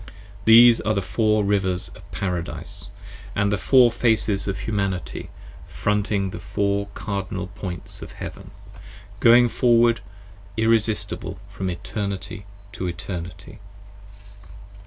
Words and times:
These 0.45 0.81
are 0.81 0.95
the 0.95 1.01
Four 1.03 1.43
Rivers 1.43 1.89
of 1.89 2.11
Paradise, 2.11 2.85
And 3.35 3.51
the 3.53 3.57
Four 3.59 3.91
Faces 3.91 4.47
of 4.47 4.61
Humanity 4.61 5.29
fronting 5.67 6.31
the 6.31 6.39
Four 6.39 6.87
Cardinal 6.95 7.45
Points 7.53 8.01
Of 8.01 8.13
Heaven, 8.13 8.49
going 9.19 9.47
forward, 9.47 9.99
forward 9.99 10.57
irresistible 10.57 11.37
from 11.51 11.69
Eternity 11.69 12.47
to 12.71 12.87
Eternity. 12.87 13.59